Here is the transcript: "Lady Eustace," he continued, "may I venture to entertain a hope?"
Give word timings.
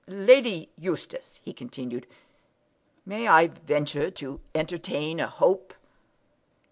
"Lady 0.07 0.67
Eustace," 0.79 1.39
he 1.43 1.53
continued, 1.53 2.07
"may 3.05 3.27
I 3.27 3.45
venture 3.49 4.09
to 4.09 4.41
entertain 4.55 5.19
a 5.19 5.27
hope?" 5.27 5.75